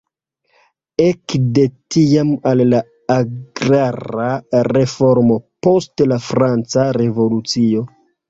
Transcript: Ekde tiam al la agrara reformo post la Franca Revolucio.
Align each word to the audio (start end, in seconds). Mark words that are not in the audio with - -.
Ekde 1.07 1.65
tiam 1.95 2.31
al 2.51 2.63
la 2.69 2.79
agrara 3.17 4.31
reformo 4.69 5.37
post 5.67 6.05
la 6.13 6.19
Franca 6.31 6.89
Revolucio. 7.01 7.85